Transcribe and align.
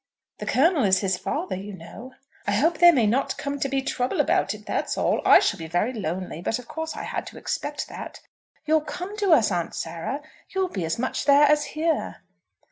"The 0.39 0.47
Colonel 0.47 0.83
is 0.83 1.01
his 1.01 1.15
father, 1.19 1.55
you 1.55 1.73
know." 1.73 2.15
"I 2.47 2.53
hope 2.53 2.79
there 2.79 2.91
may 2.91 3.05
not 3.05 3.37
come 3.37 3.59
to 3.59 3.69
be 3.69 3.83
trouble 3.83 4.19
about 4.19 4.55
it, 4.55 4.65
that's 4.65 4.97
all. 4.97 5.21
I 5.23 5.37
shall 5.37 5.59
be 5.59 5.67
very 5.67 5.93
lonely, 5.93 6.41
but 6.41 6.57
of 6.57 6.67
course 6.67 6.95
I 6.97 7.03
had 7.03 7.27
to 7.27 7.37
expect 7.37 7.87
that." 7.87 8.19
"You'll 8.65 8.81
come 8.81 9.15
to 9.17 9.31
us, 9.31 9.51
Aunt 9.51 9.75
Sarah? 9.75 10.23
You'll 10.55 10.69
be 10.69 10.85
as 10.85 10.97
much 10.97 11.25
there 11.25 11.43
as 11.45 11.65
here." 11.77 12.23